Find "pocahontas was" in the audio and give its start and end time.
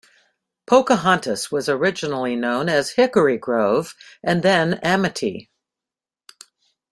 0.65-1.69